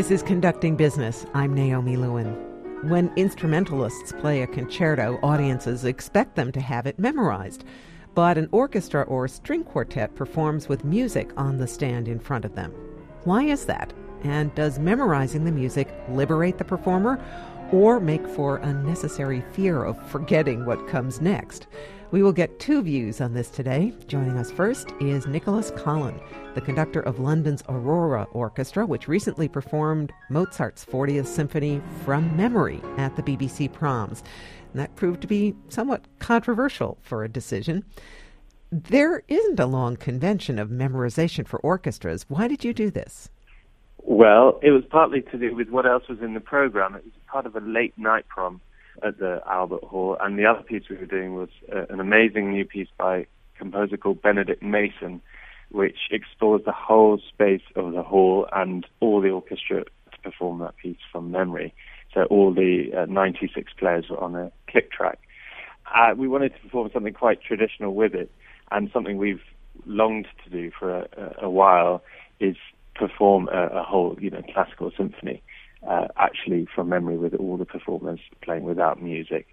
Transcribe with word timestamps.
This 0.00 0.10
is 0.10 0.22
Conducting 0.22 0.76
Business. 0.76 1.26
I'm 1.34 1.52
Naomi 1.52 1.94
Lewin. 1.94 2.32
When 2.88 3.12
instrumentalists 3.16 4.12
play 4.12 4.40
a 4.40 4.46
concerto, 4.46 5.18
audiences 5.22 5.84
expect 5.84 6.36
them 6.36 6.52
to 6.52 6.60
have 6.60 6.86
it 6.86 6.98
memorized. 6.98 7.64
But 8.14 8.38
an 8.38 8.48
orchestra 8.50 9.02
or 9.02 9.28
string 9.28 9.62
quartet 9.62 10.14
performs 10.14 10.70
with 10.70 10.86
music 10.86 11.32
on 11.36 11.58
the 11.58 11.66
stand 11.66 12.08
in 12.08 12.18
front 12.18 12.46
of 12.46 12.54
them. 12.54 12.72
Why 13.24 13.42
is 13.42 13.66
that? 13.66 13.92
And 14.22 14.54
does 14.54 14.78
memorizing 14.78 15.44
the 15.44 15.52
music 15.52 15.94
liberate 16.08 16.56
the 16.56 16.64
performer 16.64 17.22
or 17.70 18.00
make 18.00 18.26
for 18.26 18.56
unnecessary 18.56 19.44
fear 19.52 19.84
of 19.84 20.02
forgetting 20.08 20.64
what 20.64 20.88
comes 20.88 21.20
next? 21.20 21.66
We 22.12 22.24
will 22.24 22.32
get 22.32 22.58
two 22.58 22.82
views 22.82 23.20
on 23.20 23.34
this 23.34 23.48
today. 23.50 23.94
Joining 24.08 24.36
us 24.36 24.50
first 24.50 24.92
is 25.00 25.28
Nicholas 25.28 25.70
Collon, 25.76 26.20
the 26.54 26.60
conductor 26.60 26.98
of 26.98 27.20
London's 27.20 27.62
Aurora 27.68 28.26
Orchestra, 28.32 28.84
which 28.84 29.06
recently 29.06 29.46
performed 29.46 30.12
Mozart's 30.28 30.84
40th 30.84 31.26
Symphony 31.26 31.80
from 32.04 32.36
memory 32.36 32.80
at 32.96 33.14
the 33.14 33.22
BBC 33.22 33.72
Proms. 33.72 34.24
And 34.72 34.80
that 34.80 34.96
proved 34.96 35.20
to 35.20 35.28
be 35.28 35.54
somewhat 35.68 36.04
controversial 36.18 36.98
for 37.00 37.22
a 37.22 37.28
decision. 37.28 37.84
There 38.72 39.22
isn't 39.28 39.60
a 39.60 39.66
long 39.66 39.94
convention 39.94 40.58
of 40.58 40.68
memorization 40.68 41.46
for 41.46 41.60
orchestras. 41.60 42.24
Why 42.28 42.48
did 42.48 42.64
you 42.64 42.74
do 42.74 42.90
this? 42.90 43.30
Well, 43.98 44.58
it 44.64 44.72
was 44.72 44.82
partly 44.90 45.22
to 45.22 45.38
do 45.38 45.54
with 45.54 45.68
what 45.68 45.86
else 45.86 46.08
was 46.08 46.18
in 46.22 46.34
the 46.34 46.40
program. 46.40 46.96
It 46.96 47.04
was 47.04 47.12
part 47.28 47.46
of 47.46 47.54
a 47.54 47.60
late 47.60 47.96
night 47.96 48.26
prom 48.26 48.60
at 49.02 49.18
the 49.18 49.40
Albert 49.46 49.84
Hall, 49.84 50.16
and 50.20 50.38
the 50.38 50.46
other 50.46 50.62
piece 50.62 50.84
we 50.88 50.96
were 50.96 51.06
doing 51.06 51.34
was 51.34 51.48
uh, 51.74 51.86
an 51.88 52.00
amazing 52.00 52.50
new 52.52 52.64
piece 52.64 52.88
by 52.98 53.26
composer 53.56 53.96
called 53.96 54.22
Benedict 54.22 54.62
Mason, 54.62 55.20
which 55.70 55.98
explores 56.10 56.62
the 56.64 56.72
whole 56.72 57.18
space 57.28 57.62
of 57.76 57.92
the 57.92 58.02
hall 58.02 58.48
and 58.52 58.86
all 59.00 59.20
the 59.20 59.30
orchestra 59.30 59.84
to 59.84 60.18
perform 60.22 60.58
that 60.60 60.76
piece 60.76 60.98
from 61.12 61.30
memory. 61.30 61.72
So 62.12 62.24
all 62.24 62.52
the 62.52 62.90
uh, 62.96 63.06
96 63.06 63.72
players 63.78 64.06
were 64.10 64.18
on 64.18 64.34
a 64.34 64.50
click 64.68 64.90
track. 64.90 65.20
Uh, 65.94 66.14
we 66.16 66.28
wanted 66.28 66.54
to 66.54 66.60
perform 66.60 66.90
something 66.92 67.14
quite 67.14 67.42
traditional 67.42 67.94
with 67.94 68.14
it, 68.14 68.30
and 68.70 68.90
something 68.92 69.16
we've 69.16 69.42
longed 69.86 70.26
to 70.44 70.50
do 70.50 70.70
for 70.76 71.00
a, 71.00 71.34
a 71.42 71.50
while 71.50 72.02
is 72.38 72.56
perform 72.94 73.48
a, 73.48 73.66
a 73.68 73.82
whole, 73.82 74.16
you 74.20 74.30
know, 74.30 74.42
classical 74.52 74.90
symphony 74.96 75.42
uh, 75.86 76.08
actually 76.16 76.66
from 76.74 76.88
memory 76.88 77.16
with 77.16 77.34
all 77.34 77.56
the 77.56 77.64
performers 77.64 78.20
playing 78.42 78.64
without 78.64 79.02
music. 79.02 79.46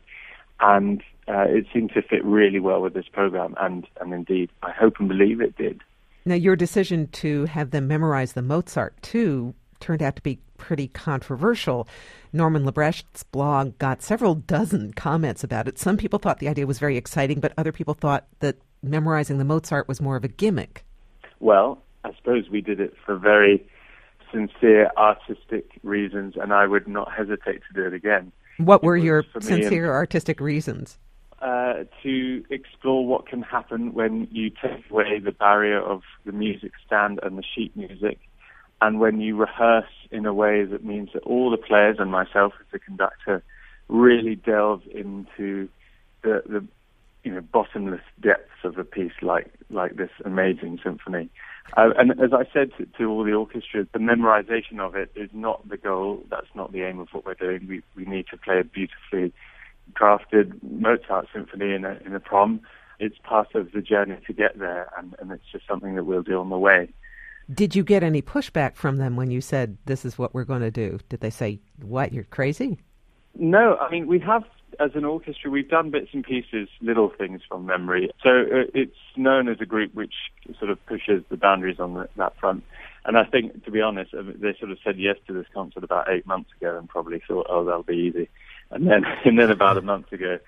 And 0.59 1.01
uh, 1.27 1.45
it 1.47 1.65
seemed 1.73 1.91
to 1.93 2.01
fit 2.01 2.23
really 2.25 2.59
well 2.59 2.81
with 2.81 2.93
this 2.93 3.07
program, 3.11 3.55
and, 3.59 3.85
and 4.01 4.13
indeed, 4.13 4.49
I 4.63 4.71
hope 4.71 4.95
and 4.99 5.07
believe 5.07 5.39
it 5.41 5.55
did. 5.55 5.81
Now, 6.25 6.35
your 6.35 6.55
decision 6.55 7.07
to 7.09 7.45
have 7.45 7.71
them 7.71 7.87
memorize 7.87 8.33
the 8.33 8.41
Mozart 8.41 9.01
too 9.01 9.53
turned 9.79 10.01
out 10.01 10.15
to 10.15 10.21
be 10.21 10.39
pretty 10.57 10.87
controversial. 10.87 11.87
Norman 12.33 12.65
Lebrecht's 12.65 13.23
blog 13.23 13.77
got 13.77 14.01
several 14.01 14.35
dozen 14.35 14.93
comments 14.93 15.43
about 15.43 15.67
it. 15.67 15.77
Some 15.77 15.97
people 15.97 16.19
thought 16.19 16.39
the 16.39 16.49
idea 16.49 16.65
was 16.65 16.79
very 16.79 16.97
exciting, 16.97 17.39
but 17.39 17.53
other 17.57 17.71
people 17.71 17.93
thought 17.93 18.25
that 18.39 18.57
memorizing 18.81 19.37
the 19.37 19.45
Mozart 19.45 19.87
was 19.87 20.01
more 20.01 20.15
of 20.15 20.23
a 20.23 20.27
gimmick. 20.27 20.83
Well, 21.39 21.81
I 22.03 22.13
suppose 22.15 22.49
we 22.49 22.61
did 22.61 22.79
it 22.79 22.93
for 23.05 23.17
very 23.17 23.67
sincere 24.31 24.89
artistic 24.97 25.79
reasons, 25.83 26.35
and 26.35 26.53
I 26.53 26.67
would 26.67 26.87
not 26.87 27.11
hesitate 27.11 27.61
to 27.67 27.73
do 27.73 27.85
it 27.85 27.93
again. 27.93 28.31
What 28.57 28.83
were 28.83 28.97
your 28.97 29.23
sincere 29.39 29.91
artistic 29.91 30.39
reasons? 30.39 30.97
Uh, 31.39 31.83
to 32.01 32.43
explore 32.49 33.05
what 33.05 33.27
can 33.27 33.43
happen 33.43 33.93
when 33.93 34.27
you 34.31 34.49
take 34.49 34.89
away 34.89 35.19
the 35.19 35.31
barrier 35.31 35.79
of 35.79 36.01
the 36.25 36.31
music 36.31 36.71
stand 36.85 37.19
and 37.21 37.37
the 37.37 37.43
sheet 37.43 37.75
music, 37.75 38.19
and 38.81 38.99
when 38.99 39.21
you 39.21 39.35
rehearse 39.35 39.85
in 40.09 40.25
a 40.25 40.33
way 40.33 40.63
that 40.63 40.83
means 40.83 41.09
that 41.13 41.21
all 41.23 41.51
the 41.51 41.57
players 41.57 41.97
and 41.99 42.11
myself 42.11 42.53
as 42.59 42.65
the 42.71 42.79
conductor 42.79 43.43
really 43.87 44.35
delve 44.35 44.81
into 44.93 45.69
the, 46.23 46.41
the 46.47 46.65
you 47.23 47.33
know 47.33 47.41
bottomless 47.41 48.01
depths 48.19 48.63
of 48.63 48.77
a 48.77 48.83
piece 48.83 49.11
like 49.21 49.51
like 49.69 49.95
this 49.95 50.11
amazing 50.25 50.79
symphony. 50.83 51.29
Uh, 51.75 51.89
and 51.97 52.11
as 52.11 52.31
I 52.33 52.45
said 52.53 52.71
to, 52.77 52.85
to, 52.97 53.09
all 53.09 53.23
the 53.23 53.33
orchestras, 53.33 53.87
the 53.91 53.99
memorization 53.99 54.79
of 54.79 54.95
it 54.95 55.11
is 55.15 55.29
not 55.33 55.67
the 55.67 55.77
goal. 55.77 56.23
That's 56.29 56.47
not 56.55 56.71
the 56.71 56.83
aim 56.83 56.99
of 56.99 57.09
what 57.11 57.25
we're 57.25 57.33
doing. 57.33 57.67
We 57.67 57.83
we 57.95 58.05
need 58.09 58.27
to 58.31 58.37
play 58.37 58.59
a 58.59 58.63
beautifully 58.63 59.33
crafted 59.93 60.61
Mozart 60.63 61.27
symphony 61.33 61.73
in 61.73 61.85
a 61.85 61.99
in 62.05 62.15
a 62.15 62.19
prom. 62.19 62.61
It's 62.99 63.17
part 63.23 63.53
of 63.53 63.73
the 63.73 63.81
journey 63.81 64.17
to 64.25 64.33
get 64.33 64.57
there, 64.57 64.89
and, 64.97 65.15
and 65.19 65.31
it's 65.31 65.43
just 65.51 65.67
something 65.67 65.95
that 65.95 66.05
we'll 66.05 66.23
do 66.23 66.39
on 66.39 66.49
the 66.49 66.57
way. 66.57 66.89
Did 67.53 67.75
you 67.75 67.83
get 67.83 68.01
any 68.01 68.21
pushback 68.21 68.75
from 68.75 68.97
them 68.97 69.15
when 69.15 69.29
you 69.29 69.39
said 69.39 69.77
this 69.85 70.03
is 70.03 70.17
what 70.17 70.33
we're 70.33 70.45
going 70.45 70.61
to 70.61 70.71
do? 70.71 70.99
Did 71.09 71.19
they 71.19 71.29
say, 71.29 71.59
"What? 71.81 72.13
You're 72.13 72.23
crazy"? 72.23 72.79
No, 73.35 73.77
I 73.77 73.91
mean 73.91 74.07
we 74.07 74.19
have 74.19 74.43
as 74.79 74.91
an 74.95 75.05
orchestra, 75.05 75.49
we've 75.49 75.69
done 75.69 75.91
bits 75.91 76.09
and 76.13 76.23
pieces, 76.23 76.67
little 76.81 77.09
things 77.09 77.41
from 77.47 77.65
memory. 77.65 78.11
So 78.21 78.29
uh, 78.29 78.63
it's 78.73 78.95
known 79.15 79.47
as 79.47 79.57
a 79.61 79.65
group 79.65 79.93
which 79.93 80.13
sort 80.59 80.71
of 80.71 80.85
pushes 80.85 81.23
the 81.29 81.37
boundaries 81.37 81.79
on 81.79 81.93
the, 81.93 82.09
that 82.17 82.37
front. 82.37 82.63
And 83.05 83.17
I 83.17 83.23
think, 83.23 83.63
to 83.65 83.71
be 83.71 83.81
honest, 83.81 84.11
they 84.11 84.55
sort 84.59 84.71
of 84.71 84.77
said 84.83 84.97
yes 84.97 85.15
to 85.27 85.33
this 85.33 85.45
concert 85.53 85.83
about 85.83 86.09
eight 86.09 86.27
months 86.27 86.49
ago 86.59 86.77
and 86.77 86.89
probably 86.89 87.21
thought, 87.25 87.47
oh, 87.49 87.63
that'll 87.63 87.83
be 87.83 88.11
easy. 88.13 88.29
And 88.69 88.87
then, 88.87 89.03
and 89.25 89.39
then 89.39 89.49
about 89.49 89.77
a 89.77 89.81
month 89.81 90.11
ago, 90.11 90.39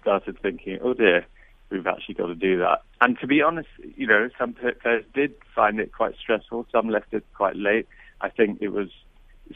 started 0.00 0.40
thinking, 0.40 0.78
oh 0.82 0.94
dear, 0.94 1.26
we've 1.70 1.86
actually 1.86 2.14
got 2.14 2.26
to 2.26 2.34
do 2.34 2.58
that. 2.58 2.82
And 3.00 3.18
to 3.20 3.26
be 3.26 3.42
honest, 3.42 3.68
you 3.96 4.06
know, 4.06 4.28
some 4.38 4.54
players 4.54 5.04
did 5.14 5.34
find 5.54 5.78
it 5.78 5.92
quite 5.92 6.14
stressful. 6.20 6.66
Some 6.72 6.88
left 6.88 7.12
it 7.12 7.24
quite 7.34 7.56
late. 7.56 7.86
I 8.20 8.28
think 8.28 8.58
it 8.60 8.68
was 8.68 8.88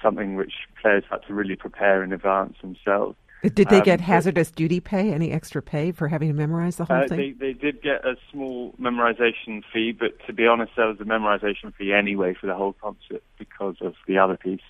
something 0.01 0.37
which 0.37 0.53
players 0.81 1.05
had 1.11 1.19
to 1.27 1.35
really 1.35 1.57
prepare 1.57 2.03
in 2.03 2.13
advance 2.13 2.57
themselves. 2.63 3.17
Did 3.43 3.69
they 3.69 3.81
get 3.81 3.99
um, 3.99 4.05
hazardous 4.05 4.53
duty 4.53 4.79
pay? 4.79 5.13
Any 5.13 5.33
extra 5.33 5.61
pay 5.61 5.91
for 5.91 6.07
having 6.07 6.29
to 6.29 6.35
memorize 6.35 6.77
the 6.77 6.85
whole 6.85 7.05
uh, 7.05 7.09
thing? 7.09 7.19
They, 7.19 7.53
they 7.53 7.53
did 7.53 7.83
get 7.83 8.05
a 8.05 8.15
small 8.31 8.73
memorization 8.81 9.63
fee, 9.73 9.93
but 9.93 10.25
to 10.27 10.33
be 10.33 10.47
honest, 10.47 10.73
there 10.77 10.87
was 10.87 11.01
a 11.01 11.05
memorization 11.05 11.75
fee 11.75 11.93
anyway 11.93 12.35
for 12.41 12.47
the 12.47 12.55
whole 12.55 12.75
concert 12.75 13.23
because 13.39 13.77
of 13.81 13.95
the 14.07 14.17
other 14.19 14.37
piece. 14.37 14.61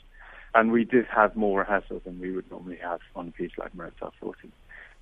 And 0.55 0.73
we 0.73 0.85
did 0.85 1.07
have 1.15 1.37
more 1.37 1.61
rehearsals 1.61 2.03
than 2.05 2.19
we 2.19 2.31
would 2.31 2.51
normally 2.51 2.79
have 2.83 3.01
on 3.15 3.29
a 3.29 3.31
piece 3.31 3.53
like 3.59 3.75
Mozart 3.75 4.15
40. 4.21 4.51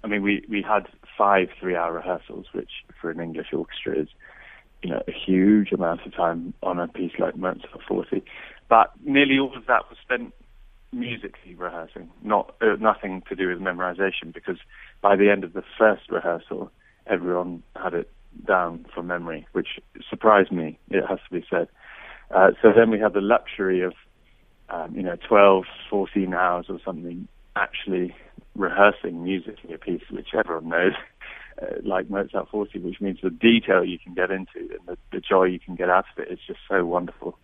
I 0.03 0.07
mean, 0.09 0.23
we, 0.23 0.45
we 0.49 0.63
had 0.63 0.89
five 1.17 1.49
three-hour 1.61 1.93
rehearsals, 1.93 2.47
which 2.53 2.71
for 3.01 3.11
an 3.11 3.21
English 3.21 3.49
orchestra 3.53 4.01
is, 4.01 4.09
you 4.83 4.91
know, 4.91 5.03
a 5.07 5.13
huge 5.13 5.71
amount 5.71 6.07
of 6.07 6.15
time 6.15 6.55
on 6.63 6.81
a 6.81 6.89
piece 6.89 7.13
like 7.21 7.37
Mozart 7.37 7.83
40. 7.87 8.25
But 8.69 8.93
nearly 9.05 9.39
all 9.39 9.57
of 9.57 9.67
that 9.67 9.89
was 9.89 9.99
spent 10.03 10.33
musically 10.93 11.55
rehearsing, 11.55 12.11
not 12.23 12.55
uh, 12.61 12.77
nothing 12.81 13.23
to 13.29 13.37
do 13.37 13.49
with 13.49 13.59
memorization, 13.59 14.33
because 14.33 14.59
by 15.01 15.17
the 15.17 15.31
end 15.31 15.45
of 15.45 15.53
the 15.53 15.63
first 15.79 16.03
rehearsal, 16.11 16.71
everyone 17.07 17.63
had 17.77 17.95
it 17.95 18.11
down 18.47 18.87
from 18.95 19.07
memory, 19.07 19.47
which 19.53 19.81
surprised 20.09 20.53
me. 20.53 20.79
It 20.91 21.05
has 21.07 21.19
to 21.29 21.41
be 21.41 21.47
said. 21.51 21.69
Uh, 22.31 22.51
so 22.63 22.73
then 22.75 22.91
we 22.91 22.99
had 22.99 23.13
the 23.13 23.21
luxury 23.21 23.83
of, 23.83 23.95
um, 24.69 24.95
you 24.95 25.03
know, 25.03 25.17
12, 25.29 25.65
14 25.89 26.33
hours 26.35 26.67
or 26.69 26.79
something 26.85 27.27
actually 27.57 28.15
rehearsing 28.55 29.25
musically 29.25 29.75
a 29.75 29.79
piece 29.79 30.03
which 30.11 30.29
everyone 30.39 30.69
knows, 30.69 30.93
uh, 31.63 31.67
like 31.83 32.09
Mozart 32.09 32.49
40, 32.51 32.79
which 32.81 33.01
means 33.01 33.19
the 33.23 33.31
detail 33.31 33.85
you 33.85 33.99
can 33.99 34.15
get 34.15 34.31
into 34.31 34.59
and 34.59 34.87
the, 34.87 34.97
the 35.13 35.21
joy 35.21 35.45
you 35.45 35.59
can 35.59 35.75
get 35.75 35.91
out 35.91 36.05
of 36.17 36.23
it 36.23 36.33
is 36.33 36.39
just 36.47 36.61
so 36.69 36.85
wonderful. 36.85 37.37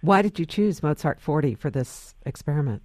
Why 0.00 0.22
did 0.22 0.38
you 0.38 0.46
choose 0.46 0.82
Mozart 0.82 1.20
40 1.20 1.54
for 1.54 1.70
this 1.70 2.14
experiment? 2.26 2.82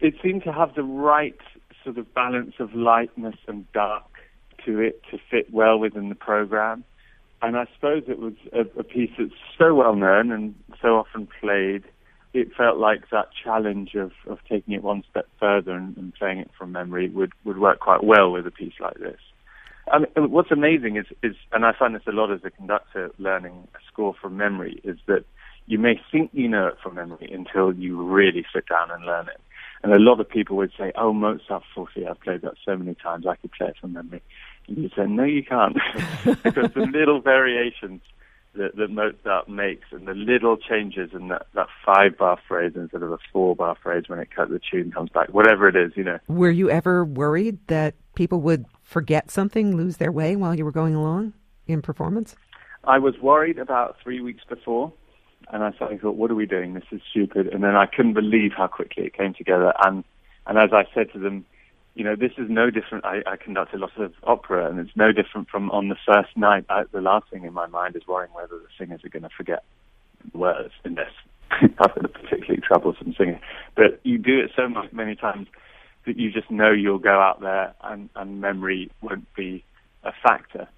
It 0.00 0.14
seemed 0.22 0.44
to 0.44 0.52
have 0.52 0.74
the 0.74 0.82
right 0.82 1.38
sort 1.84 1.98
of 1.98 2.12
balance 2.14 2.54
of 2.58 2.74
lightness 2.74 3.36
and 3.46 3.70
dark 3.72 4.04
to 4.64 4.80
it 4.80 5.02
to 5.10 5.18
fit 5.30 5.52
well 5.52 5.78
within 5.78 6.08
the 6.08 6.14
program. 6.14 6.84
And 7.42 7.56
I 7.56 7.66
suppose 7.74 8.04
it 8.08 8.18
was 8.18 8.34
a, 8.52 8.60
a 8.78 8.82
piece 8.82 9.10
that's 9.18 9.30
so 9.58 9.74
well 9.74 9.94
known 9.94 10.32
and 10.32 10.54
so 10.82 10.96
often 10.96 11.28
played. 11.40 11.84
It 12.32 12.48
felt 12.56 12.78
like 12.78 13.08
that 13.10 13.28
challenge 13.42 13.94
of, 13.94 14.12
of 14.26 14.38
taking 14.48 14.74
it 14.74 14.82
one 14.82 15.04
step 15.10 15.28
further 15.38 15.72
and, 15.72 15.96
and 15.96 16.14
playing 16.14 16.38
it 16.38 16.50
from 16.58 16.72
memory 16.72 17.08
would, 17.08 17.32
would 17.44 17.58
work 17.58 17.80
quite 17.80 18.04
well 18.04 18.30
with 18.32 18.46
a 18.46 18.50
piece 18.50 18.74
like 18.80 18.98
this. 18.98 19.20
I 19.90 20.00
mean, 20.00 20.30
what's 20.30 20.50
amazing 20.50 20.96
is, 20.96 21.06
is, 21.22 21.36
and 21.52 21.64
I 21.64 21.72
find 21.78 21.94
this 21.94 22.02
a 22.08 22.12
lot 22.12 22.32
as 22.32 22.40
a 22.44 22.50
conductor 22.50 23.10
learning 23.18 23.68
a 23.74 23.78
score 23.90 24.14
from 24.20 24.36
memory, 24.36 24.80
is 24.82 24.98
that 25.06 25.24
you 25.66 25.78
may 25.78 26.00
think 26.10 26.30
you 26.32 26.48
know 26.48 26.66
it 26.68 26.78
from 26.82 26.94
memory 26.94 27.30
until 27.32 27.72
you 27.72 28.02
really 28.02 28.44
sit 28.52 28.66
down 28.68 28.90
and 28.90 29.04
learn 29.04 29.28
it. 29.28 29.40
And 29.82 29.92
a 29.92 29.98
lot 29.98 30.20
of 30.20 30.28
people 30.28 30.56
would 30.56 30.72
say, 30.78 30.92
"Oh, 30.96 31.12
Mozart 31.12 31.62
40, 31.74 32.06
I've 32.06 32.20
played 32.20 32.42
that 32.42 32.54
so 32.64 32.76
many 32.76 32.94
times, 32.94 33.26
I 33.26 33.36
could 33.36 33.52
play 33.52 33.68
it 33.68 33.76
from 33.80 33.92
memory." 33.92 34.22
And 34.68 34.78
you 34.78 34.90
say, 34.96 35.06
"No, 35.06 35.24
you 35.24 35.42
can't," 35.42 35.76
because 36.42 36.72
the 36.72 36.88
little 36.92 37.20
variations 37.20 38.00
that, 38.56 38.76
that 38.76 38.90
Mozart 38.90 39.48
makes 39.48 39.86
and 39.92 40.06
the 40.06 40.14
little 40.14 40.56
changes 40.56 41.10
in 41.12 41.28
that, 41.28 41.46
that 41.54 41.68
five 41.84 42.18
bar 42.18 42.38
phrase 42.48 42.72
instead 42.74 43.02
of 43.02 43.12
a 43.12 43.18
four 43.32 43.54
bar 43.54 43.76
phrase 43.82 44.04
when 44.08 44.18
it 44.18 44.30
cut 44.34 44.48
the 44.48 44.60
tune 44.70 44.90
comes 44.90 45.10
back, 45.10 45.28
whatever 45.28 45.68
it 45.68 45.76
is, 45.76 45.92
you 45.94 46.04
know. 46.04 46.18
Were 46.28 46.50
you 46.50 46.70
ever 46.70 47.04
worried 47.04 47.58
that 47.68 47.94
people 48.14 48.40
would 48.42 48.66
forget 48.82 49.30
something, 49.30 49.76
lose 49.76 49.98
their 49.98 50.12
way 50.12 50.36
while 50.36 50.54
you 50.54 50.64
were 50.64 50.72
going 50.72 50.94
along 50.94 51.34
in 51.66 51.82
performance? 51.82 52.34
I 52.84 52.98
was 52.98 53.18
worried 53.18 53.58
about 53.58 53.96
three 54.02 54.20
weeks 54.20 54.44
before 54.48 54.92
and 55.52 55.62
I 55.62 55.72
suddenly 55.72 55.98
thought, 55.98 56.16
what 56.16 56.30
are 56.30 56.34
we 56.34 56.46
doing? 56.46 56.74
This 56.74 56.84
is 56.90 57.00
stupid. 57.10 57.46
And 57.48 57.62
then 57.62 57.76
I 57.76 57.86
couldn't 57.86 58.14
believe 58.14 58.52
how 58.56 58.66
quickly 58.66 59.04
it 59.04 59.16
came 59.16 59.34
together. 59.34 59.72
And 59.84 60.04
and 60.46 60.58
as 60.58 60.70
I 60.72 60.84
said 60.94 61.12
to 61.12 61.18
them, 61.18 61.44
you 61.94 62.04
know, 62.04 62.14
this 62.14 62.32
is 62.38 62.48
no 62.48 62.70
different. 62.70 63.04
I, 63.04 63.22
I 63.26 63.36
a 63.46 63.78
lot 63.78 63.96
of 63.96 64.12
opera, 64.22 64.68
and 64.68 64.78
it's 64.78 64.94
no 64.96 65.12
different 65.12 65.48
from 65.48 65.70
on 65.70 65.88
the 65.88 65.96
first 66.06 66.36
night. 66.36 66.64
I, 66.68 66.84
the 66.92 67.00
last 67.00 67.30
thing 67.30 67.44
in 67.44 67.52
my 67.52 67.66
mind 67.66 67.96
is 67.96 68.06
worrying 68.06 68.32
whether 68.34 68.56
the 68.56 68.68
singers 68.78 69.00
are 69.04 69.08
going 69.08 69.22
to 69.22 69.30
forget 69.36 69.64
words 70.34 70.72
in 70.84 70.94
this. 70.94 71.10
I've 71.50 71.94
been 71.94 72.04
a 72.04 72.08
particularly 72.08 72.60
troublesome 72.60 73.14
singer, 73.16 73.40
but 73.74 74.00
you 74.02 74.18
do 74.18 74.38
it 74.38 74.50
so 74.54 74.68
much, 74.68 74.92
many 74.92 75.16
times 75.16 75.48
that 76.06 76.18
you 76.18 76.30
just 76.30 76.50
know 76.50 76.70
you'll 76.70 76.98
go 76.98 77.18
out 77.20 77.40
there 77.40 77.74
and, 77.82 78.10
and 78.14 78.40
memory 78.40 78.90
won't 79.00 79.32
be 79.34 79.64
a 80.04 80.12
factor. 80.22 80.68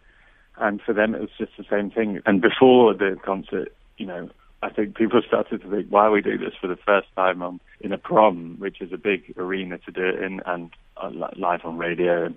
And 0.56 0.81
for 0.81 0.93
them, 0.93 1.15
it 1.15 1.20
was 1.20 1.31
just 1.37 1.53
the 1.59 1.65
same 1.70 1.91
thing. 1.91 2.20
And 2.26 2.41
before 2.41 2.94
the 2.94 3.17
concert, 3.25 3.75
you 3.97 4.06
know, 4.06 4.31
I 4.62 4.70
think 4.70 4.96
people 4.96 5.20
started 5.26 5.62
to 5.62 5.70
think, 5.70 5.87
why 5.88 6.06
are 6.06 6.10
we 6.10 6.20
doing 6.20 6.40
this 6.40 6.55
for 6.60 6.66
the 6.66 6.76
first 6.76 7.08
time 7.14 7.43
on 7.43 7.60
in 7.81 7.93
a 7.93 7.99
prom, 7.99 8.56
which 8.58 8.81
is 8.81 8.93
a 8.93 8.96
big 8.96 9.34
arena 9.37 9.78
to 9.78 9.93
do 9.93 10.05
it 10.05 10.20
in, 10.20 10.40
and 10.46 10.70
uh, 10.96 11.10
live 11.37 11.60
on 11.64 11.78
radio, 11.78 12.26
and 12.26 12.37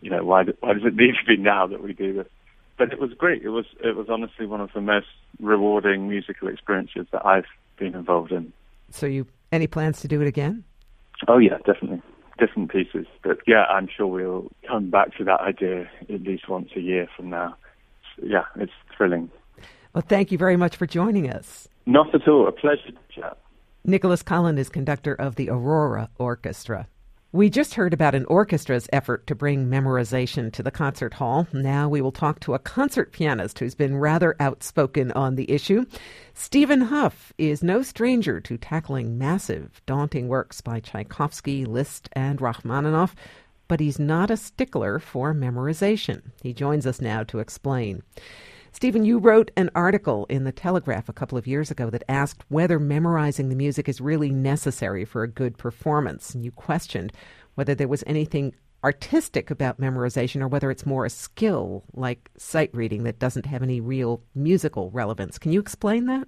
you 0.00 0.10
know, 0.10 0.24
why 0.24 0.42
do, 0.42 0.54
why 0.60 0.72
does 0.72 0.84
it 0.84 0.96
need 0.96 1.14
to 1.20 1.26
be 1.26 1.36
now 1.36 1.66
that 1.66 1.82
we 1.82 1.92
do 1.92 2.14
this? 2.14 2.26
But 2.78 2.92
it 2.92 2.98
was 2.98 3.12
great. 3.12 3.42
It 3.42 3.50
was 3.50 3.66
it 3.84 3.96
was 3.96 4.08
honestly 4.08 4.46
one 4.46 4.60
of 4.60 4.70
the 4.74 4.80
most 4.80 5.06
rewarding 5.40 6.08
musical 6.08 6.48
experiences 6.48 7.06
that 7.12 7.24
I've 7.24 7.46
been 7.78 7.94
involved 7.94 8.32
in. 8.32 8.52
So, 8.90 9.06
you 9.06 9.26
any 9.52 9.66
plans 9.66 10.00
to 10.00 10.08
do 10.08 10.20
it 10.20 10.26
again? 10.26 10.64
Oh 11.28 11.38
yeah, 11.38 11.58
definitely 11.58 12.02
different 12.38 12.72
pieces. 12.72 13.06
But 13.22 13.38
yeah, 13.46 13.64
I'm 13.64 13.88
sure 13.94 14.06
we'll 14.06 14.50
come 14.66 14.90
back 14.90 15.16
to 15.18 15.24
that 15.24 15.40
idea 15.40 15.88
at 16.12 16.22
least 16.22 16.48
once 16.48 16.70
a 16.76 16.80
year 16.80 17.08
from 17.16 17.30
now. 17.30 17.56
Yeah, 18.20 18.44
it's 18.56 18.72
thrilling. 18.96 19.30
Well, 19.94 20.04
thank 20.06 20.32
you 20.32 20.38
very 20.38 20.56
much 20.56 20.76
for 20.76 20.86
joining 20.86 21.28
us. 21.28 21.68
Not 21.84 22.14
at 22.14 22.26
all. 22.26 22.48
A 22.48 22.52
pleasure 22.52 22.92
to 22.92 23.20
chat. 23.20 23.38
Nicholas 23.84 24.22
Collon 24.22 24.58
is 24.58 24.68
conductor 24.68 25.14
of 25.14 25.34
the 25.36 25.50
Aurora 25.50 26.08
Orchestra. 26.18 26.86
We 27.34 27.48
just 27.48 27.74
heard 27.74 27.94
about 27.94 28.14
an 28.14 28.26
orchestra's 28.26 28.88
effort 28.92 29.26
to 29.26 29.34
bring 29.34 29.66
memorization 29.66 30.52
to 30.52 30.62
the 30.62 30.70
concert 30.70 31.14
hall. 31.14 31.46
Now 31.52 31.88
we 31.88 32.02
will 32.02 32.12
talk 32.12 32.40
to 32.40 32.52
a 32.52 32.58
concert 32.58 33.10
pianist 33.12 33.58
who's 33.58 33.74
been 33.74 33.96
rather 33.96 34.36
outspoken 34.38 35.12
on 35.12 35.34
the 35.34 35.50
issue. 35.50 35.86
Stephen 36.34 36.82
Hough 36.82 37.32
is 37.38 37.62
no 37.62 37.82
stranger 37.82 38.38
to 38.40 38.58
tackling 38.58 39.16
massive, 39.16 39.80
daunting 39.86 40.28
works 40.28 40.60
by 40.60 40.80
Tchaikovsky, 40.80 41.64
Liszt, 41.64 42.10
and 42.12 42.38
Rachmaninoff, 42.38 43.14
but 43.66 43.80
he's 43.80 43.98
not 43.98 44.30
a 44.30 44.36
stickler 44.36 44.98
for 44.98 45.32
memorization. 45.34 46.32
He 46.42 46.52
joins 46.52 46.86
us 46.86 47.00
now 47.00 47.24
to 47.24 47.38
explain. 47.38 48.02
Stephen, 48.74 49.04
you 49.04 49.18
wrote 49.18 49.50
an 49.56 49.70
article 49.74 50.24
in 50.30 50.44
the 50.44 50.50
Telegraph 50.50 51.08
a 51.08 51.12
couple 51.12 51.36
of 51.36 51.46
years 51.46 51.70
ago 51.70 51.90
that 51.90 52.02
asked 52.08 52.42
whether 52.48 52.80
memorizing 52.80 53.50
the 53.50 53.54
music 53.54 53.86
is 53.86 54.00
really 54.00 54.30
necessary 54.30 55.04
for 55.04 55.22
a 55.22 55.28
good 55.28 55.58
performance. 55.58 56.34
And 56.34 56.42
you 56.42 56.50
questioned 56.50 57.12
whether 57.54 57.74
there 57.74 57.86
was 57.86 58.02
anything 58.06 58.54
artistic 58.82 59.50
about 59.50 59.78
memorization 59.78 60.40
or 60.40 60.48
whether 60.48 60.70
it's 60.70 60.86
more 60.86 61.04
a 61.04 61.10
skill 61.10 61.84
like 61.92 62.30
sight 62.38 62.70
reading 62.74 63.04
that 63.04 63.18
doesn't 63.18 63.46
have 63.46 63.62
any 63.62 63.78
real 63.78 64.22
musical 64.34 64.90
relevance. 64.90 65.38
Can 65.38 65.52
you 65.52 65.60
explain 65.60 66.06
that? 66.06 66.26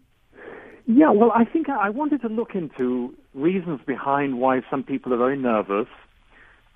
Yeah, 0.86 1.10
well, 1.10 1.32
I 1.34 1.46
think 1.46 1.70
I 1.70 1.88
wanted 1.88 2.20
to 2.20 2.28
look 2.28 2.54
into 2.54 3.14
reasons 3.32 3.80
behind 3.86 4.38
why 4.38 4.60
some 4.70 4.82
people 4.82 5.14
are 5.14 5.16
very 5.16 5.38
nervous 5.38 5.88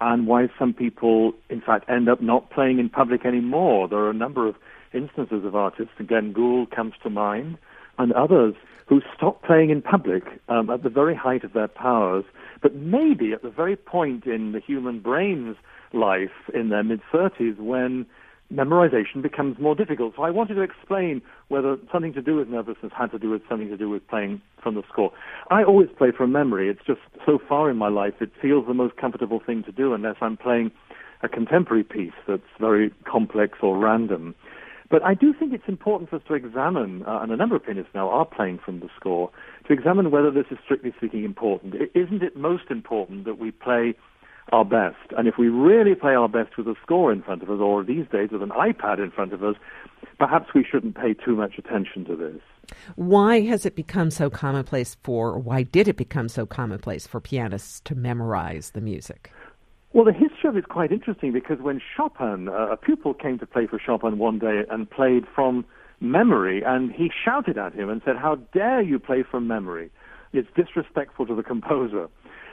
and 0.00 0.26
why 0.26 0.48
some 0.58 0.72
people, 0.72 1.34
in 1.50 1.60
fact, 1.60 1.88
end 1.90 2.08
up 2.08 2.22
not 2.22 2.50
playing 2.50 2.78
in 2.78 2.88
public 2.88 3.26
anymore. 3.26 3.86
There 3.86 3.98
are 3.98 4.10
a 4.10 4.14
number 4.14 4.48
of 4.48 4.56
instances 4.92 5.44
of 5.44 5.54
artists, 5.54 5.92
Glenn 6.06 6.32
Gould 6.32 6.70
comes 6.70 6.94
to 7.02 7.10
mind, 7.10 7.58
and 7.98 8.12
others 8.12 8.54
who 8.86 9.02
stopped 9.14 9.44
playing 9.44 9.70
in 9.70 9.82
public 9.82 10.24
um, 10.48 10.70
at 10.70 10.82
the 10.82 10.88
very 10.88 11.14
height 11.14 11.44
of 11.44 11.52
their 11.52 11.68
powers, 11.68 12.24
but 12.62 12.74
maybe 12.74 13.32
at 13.32 13.42
the 13.42 13.50
very 13.50 13.76
point 13.76 14.24
in 14.24 14.52
the 14.52 14.60
human 14.60 15.00
brain's 15.00 15.56
life 15.92 16.50
in 16.54 16.70
their 16.70 16.82
mid 16.82 17.00
30s 17.12 17.58
when 17.58 18.06
memorization 18.52 19.20
becomes 19.20 19.58
more 19.58 19.74
difficult. 19.74 20.14
So 20.16 20.22
I 20.22 20.30
wanted 20.30 20.54
to 20.54 20.62
explain 20.62 21.20
whether 21.48 21.76
something 21.92 22.14
to 22.14 22.22
do 22.22 22.36
with 22.36 22.48
nervousness 22.48 22.92
had 22.96 23.10
to 23.10 23.18
do 23.18 23.28
with 23.30 23.42
something 23.48 23.68
to 23.68 23.76
do 23.76 23.90
with 23.90 24.06
playing 24.08 24.40
from 24.62 24.74
the 24.74 24.82
score. 24.90 25.12
I 25.50 25.62
always 25.62 25.88
play 25.98 26.12
from 26.16 26.32
memory. 26.32 26.70
It's 26.70 26.84
just 26.86 27.00
so 27.26 27.38
far 27.46 27.70
in 27.70 27.76
my 27.76 27.88
life 27.88 28.14
it 28.20 28.30
feels 28.40 28.66
the 28.66 28.74
most 28.74 28.96
comfortable 28.96 29.40
thing 29.44 29.64
to 29.64 29.72
do 29.72 29.92
unless 29.92 30.16
I'm 30.22 30.38
playing 30.38 30.70
a 31.22 31.28
contemporary 31.28 31.84
piece 31.84 32.12
that's 32.26 32.42
very 32.58 32.90
complex 33.04 33.58
or 33.60 33.76
random. 33.76 34.34
But 34.90 35.04
I 35.04 35.14
do 35.14 35.34
think 35.34 35.52
it's 35.52 35.68
important 35.68 36.08
for 36.08 36.16
us 36.16 36.22
to 36.28 36.34
examine, 36.34 37.04
uh, 37.06 37.20
and 37.22 37.30
a 37.30 37.36
number 37.36 37.54
of 37.56 37.64
pianists 37.64 37.94
now 37.94 38.08
are 38.08 38.24
playing 38.24 38.58
from 38.64 38.80
the 38.80 38.88
score, 38.96 39.30
to 39.66 39.72
examine 39.72 40.10
whether 40.10 40.30
this 40.30 40.46
is 40.50 40.58
strictly 40.64 40.94
speaking 40.96 41.24
important. 41.24 41.74
Isn't 41.94 42.22
it 42.22 42.36
most 42.36 42.70
important 42.70 43.24
that 43.26 43.38
we 43.38 43.50
play 43.50 43.94
our 44.50 44.64
best? 44.64 45.12
And 45.16 45.28
if 45.28 45.36
we 45.36 45.48
really 45.48 45.94
play 45.94 46.14
our 46.14 46.28
best 46.28 46.56
with 46.56 46.66
a 46.68 46.74
score 46.82 47.12
in 47.12 47.22
front 47.22 47.42
of 47.42 47.50
us, 47.50 47.60
or 47.60 47.84
these 47.84 48.06
days 48.10 48.30
with 48.32 48.42
an 48.42 48.48
iPad 48.50 48.98
in 48.98 49.10
front 49.10 49.34
of 49.34 49.44
us, 49.44 49.56
perhaps 50.18 50.54
we 50.54 50.64
shouldn't 50.64 50.96
pay 50.96 51.12
too 51.12 51.36
much 51.36 51.58
attention 51.58 52.06
to 52.06 52.16
this. 52.16 52.40
Why 52.96 53.40
has 53.42 53.66
it 53.66 53.76
become 53.76 54.10
so 54.10 54.30
commonplace 54.30 54.96
for, 55.02 55.32
or 55.32 55.38
why 55.38 55.64
did 55.64 55.86
it 55.86 55.96
become 55.96 56.28
so 56.28 56.46
commonplace 56.46 57.06
for 57.06 57.20
pianists 57.20 57.80
to 57.80 57.94
memorize 57.94 58.70
the 58.70 58.80
music? 58.80 59.32
Well, 59.92 60.04
the 60.04 60.12
history 60.12 60.48
of 60.48 60.56
it 60.56 60.60
is 60.60 60.64
quite 60.68 60.92
interesting 60.92 61.32
because 61.32 61.58
when 61.60 61.80
Chopin, 61.96 62.48
uh, 62.48 62.72
a 62.72 62.76
pupil 62.76 63.14
came 63.14 63.38
to 63.38 63.46
play 63.46 63.66
for 63.66 63.78
Chopin 63.78 64.18
one 64.18 64.38
day 64.38 64.62
and 64.70 64.88
played 64.88 65.24
from 65.34 65.64
memory, 66.00 66.62
and 66.64 66.92
he 66.92 67.10
shouted 67.24 67.56
at 67.58 67.72
him 67.74 67.88
and 67.88 68.02
said, 68.04 68.16
How 68.16 68.36
dare 68.52 68.82
you 68.82 68.98
play 68.98 69.24
from 69.28 69.46
memory? 69.48 69.90
It's 70.32 70.48
disrespectful 70.54 71.26
to 71.26 71.34
the 71.34 71.42
composer. 71.42 72.08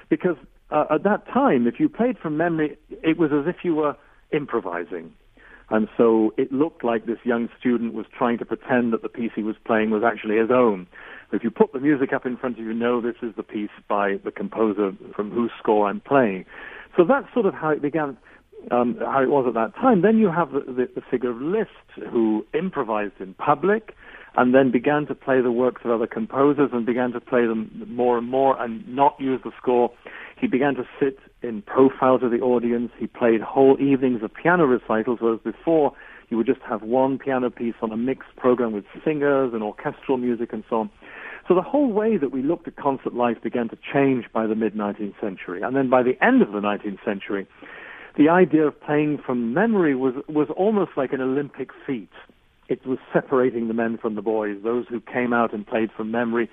Because 0.10 0.38
uh, 0.72 0.86
at 0.90 1.04
that 1.04 1.28
time, 1.28 1.68
if 1.68 1.80
you 1.80 1.90
played 1.90 2.18
from 2.18 2.38
memory, 2.38 2.78
it 2.90 3.18
was 3.18 3.32
as 3.34 3.48
if 3.48 3.64
you 3.64 3.76
were 3.76 3.96
improvising. 4.32 5.12
And 5.70 5.88
so 5.98 6.34
it 6.38 6.52
looked 6.52 6.84
like 6.84 7.06
this 7.06 7.18
young 7.24 7.50
student 7.60 7.94
was 7.94 8.06
trying 8.16 8.38
to 8.38 8.46
pretend 8.46 8.94
that 8.94 9.02
the 9.02 9.10
piece 9.10 9.32
he 9.36 9.44
was 9.44 9.56
playing 9.66 9.90
was 9.90 10.04
actually 10.06 10.38
his 10.38 10.52
own. 10.52 10.88
If 11.32 11.44
you 11.44 11.50
put 11.50 11.74
the 11.74 11.80
music 11.80 12.14
up 12.14 12.26
in 12.26 12.38
front 12.38 12.60
of 12.60 12.66
you, 12.66 12.74
know 12.74 13.02
this 13.02 13.16
is 13.24 13.34
the 13.36 13.44
piece 13.44 13.72
by 13.90 14.18
the 14.24 14.32
composer 14.32 14.94
from 15.16 15.32
whose 15.32 15.52
score 15.60 15.90
I'm 15.90 16.02
playing. 16.02 16.46
So 16.98 17.04
that's 17.04 17.32
sort 17.34 17.46
of 17.46 17.54
how 17.54 17.70
it 17.70 17.82
began, 17.82 18.18
um, 18.72 18.98
how 19.00 19.22
it 19.22 19.30
was 19.30 19.46
at 19.48 19.54
that 19.54 19.76
time. 19.76 20.02
Then 20.02 20.18
you 20.18 20.32
have 20.32 20.52
the, 20.52 20.62
the, 20.62 20.90
the 20.96 21.02
figure 21.10 21.32
of 21.32 21.42
Liszt, 21.42 22.10
who 22.12 22.46
improvised 22.54 23.20
in 23.20 23.34
public 23.36 23.94
and 24.38 24.54
then 24.54 24.72
began 24.72 25.06
to 25.08 25.16
play 25.16 25.42
the 25.42 25.52
works 25.52 25.82
of 25.86 25.92
other 25.92 26.08
composers 26.08 26.70
and 26.74 26.86
began 26.86 27.12
to 27.12 27.22
play 27.22 27.46
them 27.46 27.86
more 27.88 28.18
and 28.18 28.30
more 28.30 28.62
and 28.62 28.88
not 28.88 29.16
use 29.20 29.40
the 29.44 29.52
score. 29.58 29.92
He 30.40 30.48
began 30.48 30.76
to 30.76 30.84
sit 31.00 31.18
in 31.42 31.62
profile 31.62 32.20
to 32.20 32.30
the 32.30 32.40
audience. 32.40 32.92
He 32.98 33.08
played 33.08 33.42
whole 33.42 33.78
evenings 33.80 34.22
of 34.24 34.34
piano 34.34 34.66
recitals, 34.66 35.20
whereas 35.22 35.40
before 35.44 35.94
you 36.30 36.38
would 36.38 36.48
just 36.48 36.62
have 36.68 36.82
one 36.82 37.18
piano 37.18 37.50
piece 37.50 37.76
on 37.82 37.92
a 37.92 37.98
mixed 37.98 38.36
program 38.36 38.74
with 38.74 38.84
singers 39.06 39.54
and 39.54 39.64
orchestral 39.64 40.18
music 40.18 40.52
and 40.52 40.64
so 40.70 40.82
on. 40.82 40.90
So 41.48 41.54
the 41.54 41.62
whole 41.62 41.92
way 41.92 42.18
that 42.18 42.32
we 42.32 42.42
looked 42.42 42.68
at 42.68 42.76
concert 42.76 43.14
life 43.14 43.38
began 43.44 43.70
to 43.70 43.78
change 43.94 44.26
by 44.34 44.48
the 44.48 44.56
mid 44.56 44.74
19th 44.74 45.20
century. 45.22 45.62
And 45.62 45.76
then 45.76 45.90
by 45.90 46.02
the 46.02 46.18
end 46.24 46.42
of 46.42 46.52
the 46.52 46.60
19th 46.60 47.04
century, 47.06 47.48
the 48.18 48.30
idea 48.30 48.66
of 48.66 48.80
playing 48.82 49.20
from 49.24 49.54
memory 49.54 49.96
was, 49.96 50.16
was 50.28 50.48
almost 50.56 50.92
like 50.98 51.14
an 51.14 51.22
Olympic 51.22 51.70
feat. 51.86 52.10
It 52.68 52.86
was 52.86 52.98
separating 53.14 53.68
the 53.68 53.76
men 53.76 53.98
from 54.02 54.16
the 54.16 54.24
boys. 54.24 54.58
Those 54.64 54.86
who 54.90 55.02
came 55.02 55.34
out 55.34 55.54
and 55.54 55.68
played 55.68 55.92
from 55.96 56.10
memory 56.10 56.50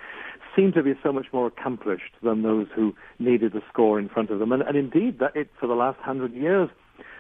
seemed 0.55 0.75
to 0.75 0.83
be 0.83 0.93
so 1.03 1.11
much 1.11 1.27
more 1.33 1.47
accomplished 1.47 2.13
than 2.23 2.43
those 2.43 2.67
who 2.75 2.95
needed 3.19 3.55
the 3.55 3.63
score 3.73 3.99
in 3.99 4.11
front 4.11 4.31
of 4.31 4.39
them. 4.39 4.53
And, 4.53 4.63
and 4.63 4.77
indeed, 4.77 5.21
that 5.21 5.35
it, 5.35 5.49
for 5.59 5.67
the 5.67 5.75
last 5.75 5.99
hundred 6.01 6.35
years 6.35 6.69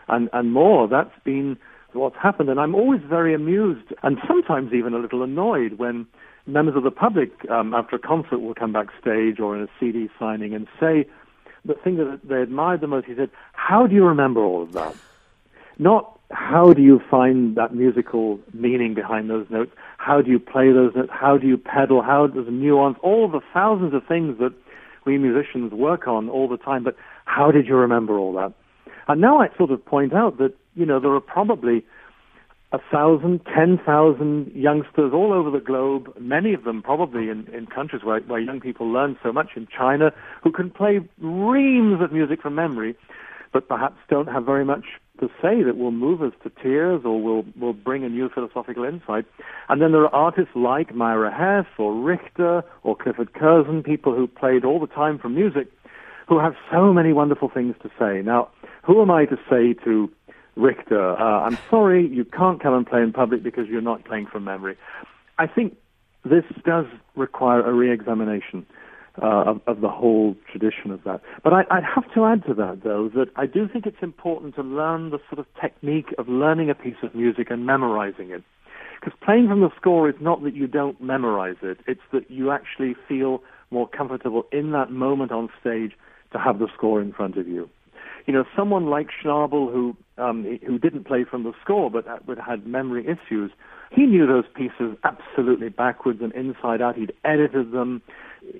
and, 0.09 0.29
and 0.35 0.53
more, 0.53 0.89
that's 0.89 1.19
been 1.25 1.57
what's 1.95 2.17
happened. 2.23 2.51
And 2.51 2.61
I'm 2.61 2.75
always 2.75 3.01
very 3.09 3.35
amused 3.35 3.95
and 4.03 4.19
sometimes 4.27 4.75
even 4.75 4.93
a 4.93 4.99
little 4.99 5.23
annoyed 5.23 5.79
when 5.79 6.07
members 6.47 6.77
of 6.77 6.83
the 6.83 6.91
public 6.91 7.31
um, 7.51 7.75
after 7.75 7.97
a 7.97 7.99
concert 7.99 8.39
will 8.39 8.55
come 8.55 8.73
backstage 8.73 9.39
or 9.41 9.57
in 9.57 9.63
a 9.63 9.69
CD 9.79 10.09
signing 10.19 10.55
and 10.55 10.67
say 10.81 11.07
the 11.65 11.75
thing 11.75 11.97
that 11.97 12.21
they 12.25 12.43
admired 12.43 12.81
the 12.81 12.87
most. 12.87 13.07
He 13.07 13.15
said, 13.15 13.31
"How 13.53 13.87
do 13.87 13.95
you 13.95 14.05
remember 14.05 14.41
all 14.41 14.63
of 14.63 14.73
that?" 14.73 14.95
Not 15.79 16.19
how 16.33 16.73
do 16.73 16.83
you 16.83 17.01
find 17.11 17.57
that 17.57 17.75
musical 17.75 18.41
meaning 18.53 18.95
behind 18.95 19.29
those 19.29 19.47
notes? 19.51 19.73
How 19.99 20.23
do 20.23 20.31
you 20.31 20.39
play 20.39 20.73
those 20.73 20.95
notes? 20.95 21.11
How 21.13 21.37
do 21.37 21.47
you 21.47 21.59
pedal? 21.59 22.03
How 22.03 22.27
does 22.27 22.47
nuance? 22.49 22.99
All 23.03 23.29
the 23.29 23.41
thousands 23.53 23.95
of 23.95 24.07
things 24.07 24.39
that 24.39 24.53
we 25.05 25.19
musicians 25.19 25.73
work 25.73 26.07
on 26.09 26.29
all 26.29 26.49
the 26.49 26.57
time. 26.57 26.85
But 26.85 26.97
how 27.25 27.51
did 27.51 27.67
you 27.67 27.77
remember 27.77 28.19
all 28.19 28.33
that? 28.35 28.53
And 29.09 29.21
now 29.21 29.41
I 29.41 29.49
sort 29.57 29.71
of 29.71 29.85
point 29.85 30.15
out 30.15 30.39
that 30.39 30.55
you 30.75 30.87
know 30.87 31.01
there 31.01 31.13
are 31.13 31.21
probably 31.21 31.85
a 32.73 32.79
thousand, 32.91 33.41
ten 33.45 33.79
thousand 33.85 34.51
youngsters 34.55 35.13
all 35.13 35.33
over 35.33 35.51
the 35.51 35.65
globe, 35.65 36.13
many 36.19 36.55
of 36.55 36.65
them 36.65 36.83
probably 36.83 37.29
in, 37.29 37.47
in 37.53 37.67
countries 37.67 38.03
where, 38.03 38.21
where 38.21 38.41
young 38.41 38.61
people 38.61 38.91
learn 38.91 39.17
so 39.23 39.33
much 39.33 39.51
in 39.57 39.69
China, 39.69 40.11
who 40.43 40.51
can 40.51 40.71
play 40.71 41.01
reams 41.21 42.03
of 42.03 42.13
music 42.13 42.41
from 42.41 42.55
memory, 42.55 42.97
but 43.53 43.69
perhaps 43.69 43.97
don't 44.09 44.29
have 44.29 44.47
very 44.47 44.65
much 44.65 44.85
to 45.21 45.29
say 45.43 45.63
that 45.63 45.77
will 45.77 45.93
move 45.93 46.23
us 46.23 46.33
to 46.43 46.51
tears 46.63 47.03
or 47.05 47.21
will 47.21 47.45
will 47.61 47.75
bring 47.75 48.03
a 48.05 48.09
new 48.09 48.31
philosophical 48.31 48.85
insight. 48.85 49.27
And 49.69 49.81
then 49.81 49.93
there 49.93 50.03
are 50.03 50.15
artists 50.15 50.57
like 50.57 50.95
Myra 50.95 51.31
Hess 51.31 51.71
or 51.79 51.95
Richter 51.95 52.65
or 52.83 52.97
Clifford 52.97 53.35
Curzon, 53.35 53.83
people 53.83 54.15
who 54.15 54.27
played 54.27 54.65
all 54.65 54.81
the 54.81 54.87
time 54.87 55.19
from 55.19 55.35
music, 55.35 55.69
who 56.27 56.39
have 56.39 56.55
so 56.71 56.93
many 56.95 57.13
wonderful 57.13 57.51
things 57.51 57.75
to 57.83 57.91
say. 57.99 58.23
Now, 58.23 58.49
who 58.83 59.03
am 59.03 59.11
I 59.11 59.27
to 59.27 59.37
say 59.49 59.75
to 59.85 60.11
Richter, 60.57 61.17
uh, 61.17 61.47
I'm 61.47 61.59
sorry, 61.71 62.07
you 62.07 62.25
can't 62.25 62.63
come 62.63 62.75
and 62.75 62.87
play 62.87 63.03
in 63.03 63.13
public 63.13 63.43
because 63.43 63.69
you're 63.69 63.81
not 63.81 64.05
playing 64.05 64.27
from 64.27 64.45
memory. 64.45 64.77
I 65.39 65.47
think 65.47 65.77
this 66.25 66.45
does 66.65 66.87
require 67.17 67.65
a 67.65 67.73
re-examination 67.73 68.67
uh, 69.21 69.27
of, 69.27 69.61
of, 69.67 69.81
the 69.81 69.89
whole 69.89 70.37
tradition 70.51 70.91
of 70.91 71.05
that. 71.05 71.21
But 71.45 71.53
I, 71.53 71.65
would 71.75 71.85
have 71.85 72.15
to 72.15 72.25
add 72.25 72.47
to 72.47 72.55
that, 72.55 72.83
though, 72.83 73.11
that 73.15 73.27
I 73.37 73.45
do 73.45 73.69
think 73.69 73.87
it's 73.87 74.03
important 74.03 74.55
to 74.55 74.63
learn 74.63 75.11
the 75.11 75.19
sort 75.29 75.39
of 75.39 75.47
technique 75.61 76.15
of 76.17 76.29
learning 76.29 76.71
a 76.71 76.75
piece 76.75 76.97
of 77.03 77.15
music 77.15 77.51
and 77.51 77.67
memorizing 77.67 78.31
it. 78.31 78.43
Because 78.99 79.19
playing 79.23 79.49
from 79.49 79.61
the 79.61 79.71
score 79.77 80.09
is 80.09 80.15
not 80.21 80.43
that 80.45 80.55
you 80.55 80.67
don't 80.67 81.01
memorize 81.01 81.57
it, 81.63 81.79
it's 81.87 82.01
that 82.13 82.31
you 82.31 82.53
actually 82.53 82.95
feel 83.07 83.43
more 83.71 83.89
comfortable 83.89 84.47
in 84.53 84.71
that 84.73 84.91
moment 84.91 85.33
on 85.33 85.51
stage 85.61 85.93
to 86.33 86.39
have 86.39 86.59
the 86.59 86.69
score 86.75 87.01
in 87.03 87.13
front 87.13 87.37
of 87.37 87.49
you. 87.49 87.69
You 88.27 88.35
know, 88.35 88.45
someone 88.57 88.87
like 88.87 89.09
Schnabel, 89.23 89.73
who 89.73 89.97
um, 90.19 90.59
who 90.65 90.79
didn't 90.79 91.05
play 91.05 91.25
from 91.25 91.43
the 91.43 91.53
score 91.63 91.91
but, 91.91 92.27
but 92.27 92.39
had 92.39 92.67
memory 92.67 93.05
issues, 93.07 93.51
he 93.91 94.07
knew 94.07 94.27
those 94.27 94.45
pieces 94.55 94.97
absolutely 95.05 95.69
backwards 95.69 96.21
and 96.23 96.33
inside 96.35 96.81
out. 96.81 96.97
He'd 96.97 97.13
edited 97.25 97.73
them 97.73 98.03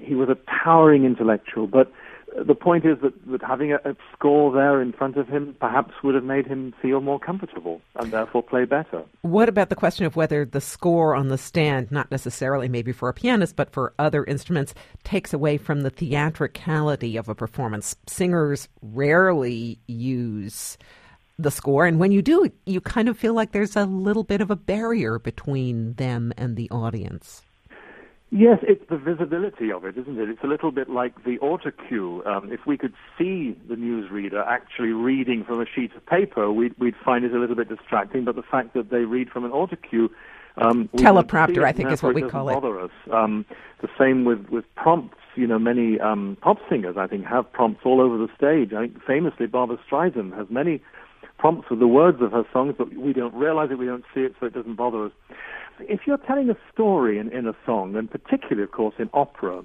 he 0.01 0.15
was 0.15 0.29
a 0.29 0.37
towering 0.65 1.05
intellectual, 1.05 1.67
but 1.67 1.91
the 2.37 2.55
point 2.55 2.85
is 2.85 2.99
that, 3.03 3.13
that 3.31 3.43
having 3.43 3.73
a, 3.73 3.77
a, 3.85 3.97
score 4.15 4.53
there 4.53 4.81
in 4.81 4.93
front 4.93 5.17
of 5.17 5.29
him 5.29 5.57
perhaps 5.61 5.93
would 6.03 6.15
have 6.15 6.25
made 6.25 6.47
him 6.47 6.75
feel 6.81 7.01
more 7.01 7.19
comfortable 7.19 7.81
and 7.97 8.11
therefore 8.11 8.43
play 8.43 8.65
better. 8.65 9.03
What 9.23 9.49
about 9.49 9.69
the 9.69 9.77
question 9.77 10.07
of 10.07 10.17
whether 10.17 10.45
the 10.45 10.61
score 10.61 11.15
on 11.15 11.29
the 11.29 11.39
stand, 11.39 11.91
not 11.91 12.11
necessarily 12.11 12.69
maybe 12.69 12.93
for 12.93 13.09
a 13.09 13.15
pianist, 13.15 13.57
but 13.57 13.73
for 13.73 13.93
other 13.99 14.25
instruments, 14.25 14.75
takes 15.05 15.33
away 15.33 15.59
from 15.59 15.83
the 15.83 15.91
theatricality 15.91 17.17
of 17.17 17.29
a 17.29 17.35
performance? 17.35 17.97
Singers 18.07 18.69
rarely 18.81 19.79
use 19.87 20.79
the 21.39 21.51
score, 21.51 21.87
and 21.87 21.99
when 21.99 22.13
you 22.13 22.23
do, 22.23 22.51
you 22.67 22.81
kind 22.81 23.09
of 23.09 23.19
feel 23.19 23.35
like 23.35 23.53
there's 23.53 23.77
a 23.77 23.85
little 23.85 24.23
bit 24.23 24.41
of 24.41 24.51
a 24.51 24.57
barrier 24.57 25.19
between 25.19 25.95
them 25.95 26.33
and 26.37 26.57
the 26.57 26.71
audience. 26.71 27.43
Yes, 28.35 28.61
it's 28.63 28.83
the 28.89 28.97
visibility 28.97 29.71
of 29.71 29.85
it, 29.85 29.99
isn't 29.99 30.19
it? 30.19 30.31
It's 30.31 30.43
a 30.43 30.47
little 30.47 30.71
bit 30.71 30.89
like 30.89 31.23
the 31.23 31.37
autocue. 31.41 32.27
Um, 32.27 32.51
if 32.51 32.61
we 32.67 32.79
could 32.79 32.95
see 33.19 33.55
the 33.69 33.75
newsreader 33.75 34.43
actually 34.47 34.89
reading 34.89 35.45
from 35.45 35.61
a 35.61 35.67
sheet 35.67 35.95
of 35.95 36.07
paper, 36.07 36.51
we'd, 36.51 36.75
we'd 36.79 36.95
find 37.05 37.27
it 37.27 37.35
a 37.35 37.39
little 37.39 37.55
bit 37.55 37.69
distracting. 37.69 38.25
But 38.25 38.37
the 38.37 38.43
fact 38.43 38.73
that 38.73 38.89
they 38.89 39.01
read 39.01 39.29
from 39.29 39.45
an 39.45 39.51
autocue, 39.51 40.09
um, 40.57 40.89
teleprompter, 40.95 41.63
I 41.63 41.73
think 41.73 41.91
is 41.91 42.03
what 42.03 42.15
we 42.15 42.23
call 42.23 42.49
it. 42.49 42.55
Bother 42.55 42.81
us. 42.81 42.91
Um, 43.11 43.45
the 43.83 43.89
same 43.99 44.25
with 44.25 44.49
with 44.49 44.65
prompts. 44.77 45.19
You 45.35 45.47
know, 45.47 45.59
many 45.59 46.01
um, 46.01 46.39
pop 46.41 46.57
singers, 46.71 46.97
I 46.97 47.07
think, 47.09 47.27
have 47.27 47.53
prompts 47.53 47.83
all 47.85 48.01
over 48.01 48.17
the 48.17 48.29
stage. 48.35 48.73
I 48.73 48.87
think 48.87 49.03
famously, 49.05 49.47
Barbra 49.47 49.79
Streisand 49.91 50.35
has 50.39 50.47
many 50.49 50.83
prompts 51.37 51.69
with 51.69 51.81
the 51.81 51.89
words 51.89 52.23
of 52.23 52.33
her 52.33 52.45
songs, 52.51 52.77
but 52.79 52.95
we 52.95 53.13
don't 53.13 53.35
realize 53.35 53.71
it, 53.71 53.77
we 53.77 53.87
don't 53.87 54.05
see 54.15 54.21
it, 54.21 54.35
so 54.39 54.47
it 54.47 54.55
doesn't 54.55 54.77
bother 54.77 55.07
us 55.07 55.13
if 55.81 56.01
you're 56.07 56.19
telling 56.19 56.51
a 56.51 56.57
story 56.73 57.19
in, 57.19 57.33
in 57.33 57.47
a 57.47 57.55
song, 57.67 57.97
and 57.97 58.11
particularly, 58.11 58.63
of 58.63 58.73
course, 58.73 58.95
in 58.99 59.11
opera, 59.13 59.63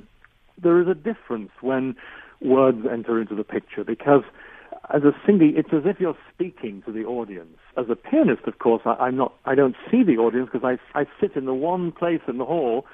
there 0.61 0.81
is 0.81 0.87
a 0.87 0.95
difference 0.95 1.51
when 1.61 1.95
words 2.41 2.79
enter 2.91 3.19
into 3.21 3.35
the 3.35 3.43
picture 3.43 3.83
because 3.83 4.23
as 4.93 5.03
a 5.03 5.11
singer, 5.25 5.45
it's 5.55 5.69
as 5.73 5.83
if 5.85 5.99
you're 5.99 6.17
speaking 6.33 6.81
to 6.85 6.91
the 6.91 7.03
audience. 7.03 7.57
As 7.77 7.85
a 7.89 7.95
pianist, 7.95 8.43
of 8.47 8.59
course, 8.59 8.81
I, 8.85 8.91
I'm 8.93 9.17
not. 9.17 9.33
I 9.45 9.55
don't 9.55 9.75
see 9.91 10.03
the 10.03 10.17
audience 10.17 10.49
because 10.51 10.77
I 10.95 10.99
I 10.99 11.05
sit 11.19 11.35
in 11.35 11.45
the 11.45 11.53
one 11.53 11.91
place 11.91 12.21
in 12.27 12.37
the 12.37 12.45
hall 12.45 12.85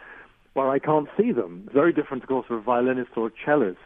where 0.53 0.69
I 0.69 0.79
can't 0.79 1.07
see 1.17 1.31
them. 1.31 1.69
Very 1.73 1.93
different, 1.93 2.23
of 2.23 2.29
course, 2.29 2.45
for 2.47 2.57
a 2.57 2.61
violinist 2.61 3.11
or 3.15 3.27
a 3.27 3.31
cellist. 3.45 3.77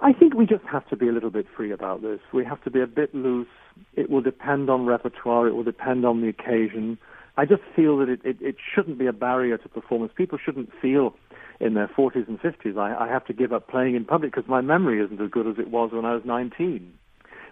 I 0.00 0.12
think 0.12 0.34
we 0.34 0.46
just 0.46 0.64
have 0.70 0.88
to 0.88 0.96
be 0.96 1.08
a 1.08 1.12
little 1.12 1.30
bit 1.30 1.46
free 1.56 1.70
about 1.70 2.02
this. 2.02 2.20
We 2.32 2.44
have 2.44 2.62
to 2.64 2.70
be 2.70 2.80
a 2.80 2.86
bit 2.86 3.14
loose. 3.14 3.46
It 3.94 4.10
will 4.10 4.20
depend 4.20 4.68
on 4.68 4.86
repertoire. 4.86 5.46
It 5.46 5.54
will 5.54 5.64
depend 5.64 6.04
on 6.04 6.20
the 6.20 6.28
occasion. 6.28 6.98
I 7.36 7.44
just 7.44 7.62
feel 7.74 7.98
that 7.98 8.08
it, 8.08 8.20
it, 8.24 8.36
it 8.40 8.56
shouldn't 8.74 8.98
be 8.98 9.06
a 9.06 9.12
barrier 9.12 9.58
to 9.58 9.68
performance. 9.68 10.12
People 10.16 10.38
shouldn't 10.42 10.70
feel 10.80 11.14
in 11.60 11.74
their 11.74 11.88
40s 11.88 12.28
and 12.28 12.40
50s, 12.40 12.76
I, 12.76 13.04
I 13.04 13.08
have 13.08 13.24
to 13.26 13.32
give 13.32 13.52
up 13.52 13.68
playing 13.68 13.94
in 13.94 14.04
public 14.04 14.34
because 14.34 14.48
my 14.48 14.60
memory 14.60 15.02
isn't 15.04 15.20
as 15.20 15.30
good 15.30 15.46
as 15.46 15.54
it 15.58 15.70
was 15.70 15.90
when 15.92 16.04
I 16.04 16.14
was 16.14 16.22
19. 16.24 16.92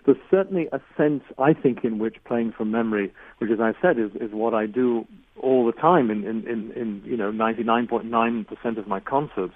There's 0.05 0.19
certainly 0.31 0.69
a 0.73 0.81
sense, 0.97 1.23
I 1.39 1.53
think, 1.55 1.85
in 1.85 1.99
which 1.99 2.17
playing 2.27 2.53
from 2.57 2.73
memory, 2.73 3.12
which, 3.39 3.51
as 3.51 3.61
I 3.61 3.73
said, 3.81 3.99
is, 3.99 4.11
is 4.21 4.33
what 4.33 4.53
I 4.53 4.67
do 4.67 5.07
all 5.41 5.65
the 5.65 5.73
time 5.73 6.11
in, 6.11 6.25
in, 6.25 6.47
in, 6.49 6.73
in 6.73 7.03
you 7.05 7.17
know 7.17 7.31
99.9% 7.31 8.79
of 8.79 8.89
my 8.89 8.99
concerts, 8.99 9.55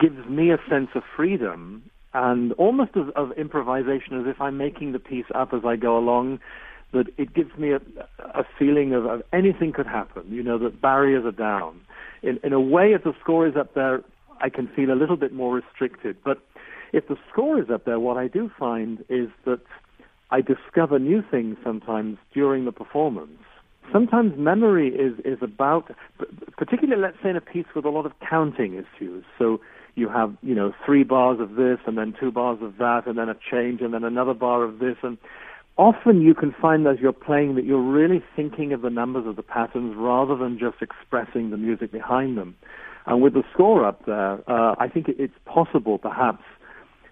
gives 0.00 0.24
me 0.28 0.52
a 0.52 0.58
sense 0.70 0.90
of 0.94 1.02
freedom 1.16 1.82
and 2.14 2.52
almost 2.52 2.94
of, 2.94 3.08
of 3.10 3.32
improvisation, 3.32 4.20
as 4.20 4.26
if 4.26 4.40
I'm 4.40 4.56
making 4.56 4.92
the 4.92 5.00
piece 5.00 5.26
up 5.34 5.52
as 5.52 5.62
I 5.64 5.74
go 5.74 5.98
along 5.98 6.38
that 6.92 7.06
it 7.18 7.34
gives 7.34 7.56
me 7.56 7.72
a, 7.72 7.80
a 8.18 8.44
feeling 8.58 8.92
of, 8.94 9.06
of, 9.06 9.22
anything 9.32 9.72
could 9.72 9.86
happen, 9.86 10.24
you 10.28 10.42
know, 10.42 10.58
that 10.58 10.80
barriers 10.80 11.24
are 11.24 11.32
down. 11.32 11.80
In, 12.22 12.38
in 12.42 12.52
a 12.52 12.60
way, 12.60 12.92
if 12.92 13.04
the 13.04 13.14
score 13.20 13.46
is 13.46 13.56
up 13.56 13.74
there, 13.74 14.02
I 14.40 14.48
can 14.48 14.68
feel 14.68 14.90
a 14.90 14.98
little 14.98 15.16
bit 15.16 15.32
more 15.32 15.54
restricted. 15.54 16.16
But 16.24 16.38
if 16.92 17.06
the 17.08 17.16
score 17.30 17.60
is 17.60 17.70
up 17.70 17.84
there, 17.84 18.00
what 18.00 18.16
I 18.16 18.26
do 18.28 18.50
find 18.58 19.04
is 19.08 19.28
that 19.44 19.60
I 20.30 20.40
discover 20.40 20.98
new 20.98 21.22
things 21.28 21.56
sometimes 21.64 22.18
during 22.32 22.64
the 22.64 22.72
performance. 22.72 23.38
Sometimes 23.92 24.36
memory 24.36 24.88
is, 24.88 25.18
is 25.24 25.38
about, 25.42 25.90
particularly 26.56 27.00
let's 27.00 27.16
say 27.22 27.30
in 27.30 27.36
a 27.36 27.40
piece 27.40 27.66
with 27.74 27.84
a 27.84 27.88
lot 27.88 28.06
of 28.06 28.12
counting 28.28 28.74
issues. 28.74 29.24
So 29.38 29.60
you 29.96 30.08
have, 30.08 30.36
you 30.42 30.54
know, 30.54 30.72
three 30.86 31.02
bars 31.02 31.40
of 31.40 31.56
this 31.56 31.78
and 31.86 31.98
then 31.98 32.14
two 32.18 32.30
bars 32.30 32.58
of 32.62 32.76
that 32.78 33.06
and 33.06 33.18
then 33.18 33.28
a 33.28 33.36
change 33.50 33.80
and 33.80 33.92
then 33.92 34.04
another 34.04 34.34
bar 34.34 34.62
of 34.62 34.78
this. 34.78 34.96
And 35.02 35.18
often 35.80 36.20
you 36.20 36.34
can 36.34 36.54
find 36.60 36.86
as 36.86 36.98
you're 37.00 37.10
playing 37.10 37.54
that 37.54 37.64
you're 37.64 37.80
really 37.80 38.22
thinking 38.36 38.74
of 38.74 38.82
the 38.82 38.90
numbers 38.90 39.26
of 39.26 39.36
the 39.36 39.42
patterns 39.42 39.94
rather 39.96 40.36
than 40.36 40.58
just 40.58 40.76
expressing 40.82 41.48
the 41.48 41.56
music 41.56 41.90
behind 41.90 42.36
them. 42.36 42.54
And 43.06 43.22
with 43.22 43.32
the 43.32 43.42
score 43.54 43.86
up 43.86 44.04
there, 44.04 44.38
uh, 44.46 44.74
I 44.78 44.88
think 44.88 45.06
it's 45.08 45.34
possible 45.46 45.96
perhaps 45.96 46.44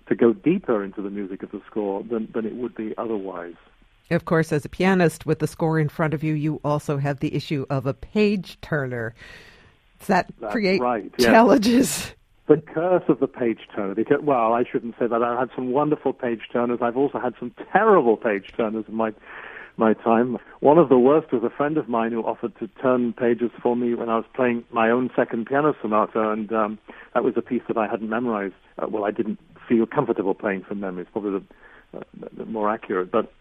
to 0.09 0.15
go 0.15 0.35
deeper 0.35 0.85
into 0.85 1.01
the 1.01 1.09
music 1.09 1.43
of 1.43 1.51
the 1.51 1.63
score 1.67 2.03
than, 2.03 2.29
than 2.35 2.45
it 2.45 2.57
would 2.57 2.75
be 2.75 2.95
otherwise. 2.99 3.55
Of 4.11 4.27
course, 4.27 4.53
as 4.53 4.67
a 4.67 4.69
pianist 4.69 5.25
with 5.25 5.39
the 5.39 5.47
score 5.47 5.79
in 5.79 5.89
front 5.89 6.13
of 6.13 6.23
you, 6.23 6.35
you 6.35 6.61
also 6.63 6.99
have 6.99 7.21
the 7.21 7.35
issue 7.35 7.65
of 7.71 7.87
a 7.87 7.95
page 7.95 8.61
turner. 8.61 9.15
Does 10.01 10.09
that 10.09 10.31
That's 10.41 10.53
create 10.53 10.83
right, 10.83 11.11
yes. 11.17 11.27
challenges? 11.27 12.13
The 12.49 12.57
curse 12.57 13.05
of 13.09 13.21
the 13.21 13.27
page 13.27 13.61
turner. 13.75 13.95
Because, 13.95 14.19
well, 14.23 14.55
I 14.55 14.65
shouldn't 14.71 14.95
say 14.99 15.07
that. 15.07 15.23
I've 15.23 15.39
had 15.39 15.51
some 15.55 15.71
wonderful 15.71 16.13
page 16.13 16.41
turners. 16.53 16.81
I've 16.83 16.97
also 16.97 17.19
had 17.19 17.35
some 17.39 17.53
terrible 17.73 18.17
page 18.17 18.53
turners 18.57 18.85
in 18.89 18.95
my 18.95 19.13
my 19.77 19.95
time. 19.95 20.39
One 20.59 20.77
of 20.77 20.89
the 20.89 20.99
worst 20.99 21.33
was 21.33 21.45
a 21.45 21.57
friend 21.57 21.79
of 21.79 21.89
mine 21.89 22.11
who 22.11 22.23
offered 22.23 22.59
to 22.59 22.67
turn 22.83 23.13
pages 23.13 23.53
for 23.63 23.77
me 23.77 23.95
when 23.95 24.09
I 24.09 24.17
was 24.17 24.25
playing 24.35 24.65
my 24.73 24.91
own 24.91 25.09
second 25.15 25.47
piano 25.47 25.73
sonata, 25.81 26.31
and 26.31 26.53
um, 26.53 26.79
that 27.15 27.23
was 27.23 27.35
a 27.37 27.43
piece 27.43 27.63
that 27.69 27.77
I 27.77 27.87
hadn't 27.87 28.09
memorized. 28.09 28.55
Uh, 28.77 28.87
well, 28.91 29.05
I 29.05 29.13
didn't 29.13 29.39
feel 29.69 29.87
comfortable 29.87 30.35
playing 30.35 30.65
from 30.65 30.81
memory. 30.81 31.03
It's 31.03 31.13
probably 31.13 31.41
the, 31.93 31.99
uh, 31.99 32.29
the 32.37 32.45
more 32.45 32.69
accurate, 32.69 33.13
but 33.13 33.33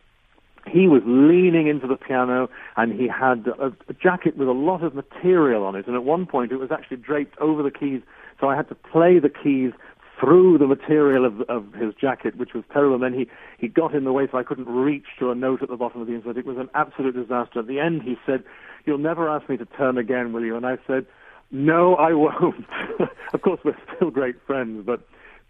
he 0.68 0.88
was 0.88 1.02
leaning 1.06 1.68
into 1.68 1.88
the 1.88 1.96
piano 1.96 2.50
and 2.76 3.00
he 3.00 3.08
had 3.08 3.48
a, 3.60 3.68
a, 3.88 3.94
jacket 3.94 4.38
with 4.38 4.48
a 4.48 4.54
lot 4.54 4.84
of 4.84 4.94
material 4.94 5.64
on 5.64 5.76
it. 5.76 5.88
And 5.88 5.96
at 5.96 6.04
one 6.04 6.26
point, 6.26 6.52
it 6.52 6.58
was 6.58 6.72
actually 6.72 6.98
draped 6.98 7.38
over 7.40 7.64
the 7.64 7.72
keys 7.72 8.02
so 8.40 8.50
I 8.50 8.56
had 8.56 8.70
to 8.70 8.76
play 8.76 9.20
the 9.20 9.30
keys 9.30 9.74
through 10.20 10.58
the 10.58 10.68
material 10.68 11.26
of, 11.26 11.42
of 11.42 11.74
his 11.74 11.94
jacket, 11.94 12.38
which 12.38 12.54
was 12.54 12.64
terrible. 12.72 12.96
And 12.96 13.04
then 13.04 13.14
he, 13.14 13.28
he 13.60 13.68
got 13.68 13.94
in 13.94 14.04
the 14.04 14.12
way 14.12 14.28
so 14.32 14.38
I 14.38 14.44
couldn't 14.44 14.68
reach 14.68 15.06
to 15.20 15.30
a 15.32 15.36
note 15.36 15.62
at 15.62 15.70
the 15.70 15.76
bottom 15.76 16.02
of 16.02 16.08
the 16.08 16.14
instrument. 16.14 16.40
It 16.40 16.46
was 16.46 16.58
an 16.58 16.70
absolute 16.74 17.16
disaster. 17.16 17.60
At 17.60 17.68
the 17.68 17.80
end, 17.80 18.02
he 18.02 18.18
said, 18.26 18.44
You'll 18.86 18.98
never 18.98 19.30
ask 19.30 19.50
me 19.50 19.58
to 19.58 19.66
turn 19.66 19.98
again, 19.98 20.34
will 20.34 20.46
you? 20.46 20.56
And 20.56 20.66
I 20.66 20.78
said, 20.88 21.06
No, 21.52 21.96
I 21.96 22.14
won't. 22.14 22.66
of 23.34 23.42
course, 23.42 23.60
we're 23.64 23.78
still 23.96 24.10
great 24.10 24.36
friends, 24.46 24.84
but 24.86 25.02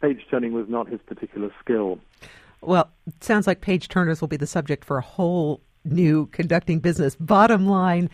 page 0.02 0.26
turning 0.30 0.54
was 0.54 0.66
not 0.68 0.88
his 0.88 1.00
particular 1.06 1.52
skill. 1.62 2.00
Well, 2.62 2.90
it 3.06 3.24
sounds 3.24 3.48
like 3.48 3.62
page 3.62 3.88
turners 3.88 4.22
will 4.22 4.28
be 4.28 4.38
the 4.38 4.48
subject 4.48 4.84
for 4.84 4.98
a 4.98 5.02
whole 5.02 5.62
new 5.86 6.28
conducting 6.28 6.80
business. 6.80 7.16
Bottom 7.16 7.68
line 7.68 8.10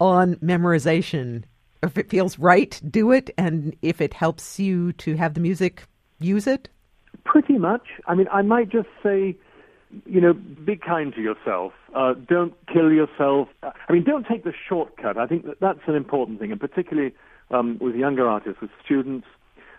on 0.00 0.36
memorization 0.36 1.44
if 1.82 1.96
it 1.96 2.10
feels 2.10 2.38
right, 2.38 2.80
do 2.90 3.12
it, 3.12 3.30
and 3.38 3.76
if 3.82 4.00
it 4.00 4.14
helps 4.14 4.58
you 4.58 4.92
to 4.94 5.16
have 5.16 5.34
the 5.34 5.40
music, 5.40 5.84
use 6.18 6.46
it? 6.46 6.68
Pretty 7.24 7.58
much. 7.58 7.86
I 8.06 8.14
mean, 8.14 8.26
I 8.32 8.42
might 8.42 8.68
just 8.68 8.88
say, 9.02 9.36
you 10.06 10.20
know, 10.20 10.32
be 10.32 10.76
kind 10.76 11.14
to 11.14 11.20
yourself. 11.20 11.72
Uh, 11.94 12.14
don't 12.14 12.54
kill 12.72 12.92
yourself. 12.92 13.48
I 13.62 13.92
mean, 13.92 14.04
don't 14.04 14.26
take 14.26 14.44
the 14.44 14.52
shortcut. 14.68 15.16
I 15.16 15.26
think 15.26 15.46
that 15.46 15.60
that's 15.60 15.80
an 15.86 15.94
important 15.94 16.40
thing, 16.40 16.50
and 16.52 16.60
particularly 16.60 17.14
um, 17.50 17.78
with 17.80 17.94
younger 17.94 18.28
artists, 18.28 18.60
with 18.60 18.70
students. 18.84 19.26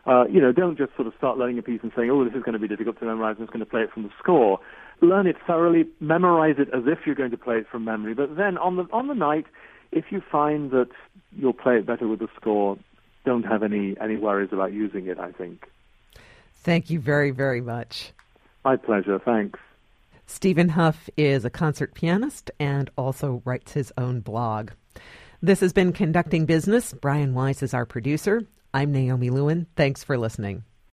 Uh, 0.09 0.25
you 0.25 0.41
know, 0.41 0.51
don't 0.51 0.75
just 0.75 0.95
sort 0.95 1.07
of 1.07 1.13
start 1.19 1.37
learning 1.37 1.59
a 1.59 1.61
piece 1.61 1.81
and 1.83 1.91
saying, 1.95 2.09
oh, 2.09 2.25
this 2.25 2.33
is 2.33 2.41
going 2.41 2.53
to 2.53 2.59
be 2.59 2.67
difficult 2.67 2.97
to 2.97 3.05
memorize, 3.05 3.35
I'm 3.37 3.45
just 3.45 3.53
going 3.53 3.63
to 3.63 3.69
play 3.69 3.81
it 3.81 3.91
from 3.91 4.03
the 4.03 4.09
score. 4.17 4.59
Learn 5.01 5.27
it 5.27 5.35
thoroughly, 5.45 5.87
memorize 5.99 6.55
it 6.57 6.67
as 6.73 6.83
if 6.87 7.05
you're 7.05 7.13
going 7.13 7.29
to 7.29 7.37
play 7.37 7.57
it 7.57 7.67
from 7.71 7.85
memory. 7.85 8.15
But 8.15 8.35
then 8.35 8.57
on 8.57 8.77
the, 8.77 8.87
on 8.91 9.07
the 9.07 9.13
night, 9.13 9.45
if 9.91 10.05
you 10.09 10.23
find 10.31 10.71
that 10.71 10.89
you'll 11.37 11.53
play 11.53 11.77
it 11.77 11.85
better 11.85 12.07
with 12.07 12.19
the 12.19 12.27
score, 12.35 12.79
don't 13.23 13.43
have 13.43 13.61
any, 13.61 13.95
any 14.01 14.17
worries 14.17 14.49
about 14.51 14.73
using 14.73 15.05
it, 15.05 15.19
I 15.19 15.31
think. 15.31 15.67
Thank 16.55 16.89
you 16.89 16.99
very, 16.99 17.29
very 17.29 17.61
much. 17.61 18.11
My 18.65 18.77
pleasure. 18.77 19.19
Thanks. 19.19 19.59
Stephen 20.25 20.69
Hough 20.69 21.09
is 21.17 21.45
a 21.45 21.51
concert 21.51 21.93
pianist 21.93 22.49
and 22.59 22.89
also 22.97 23.43
writes 23.45 23.73
his 23.73 23.93
own 23.95 24.21
blog. 24.21 24.71
This 25.41 25.59
has 25.59 25.71
been 25.71 25.93
Conducting 25.93 26.45
Business. 26.45 26.93
Brian 26.93 27.35
Wise 27.35 27.61
is 27.61 27.75
our 27.75 27.85
producer. 27.85 28.41
I'm 28.73 28.91
Naomi 28.91 29.29
Lewin. 29.29 29.65
Thanks 29.75 30.03
for 30.03 30.17
listening. 30.17 30.63